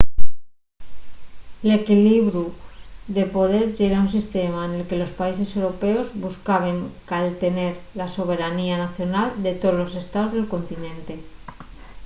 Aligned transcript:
l’equlibiru 1.67 2.45
de 3.15 3.23
poder 3.35 3.63
yera 3.77 3.97
un 4.05 4.09
sistema 4.17 4.61
nel 4.71 4.83
que 4.89 4.99
los 5.01 5.15
países 5.19 5.49
europeos 5.59 6.07
buscaben 6.25 6.77
caltener 7.09 7.73
la 7.99 8.07
soberanía 8.17 8.75
nacional 8.85 9.27
de 9.45 9.51
tolos 9.63 9.91
estaos 10.03 10.31
del 10.35 10.51
continente 10.55 11.13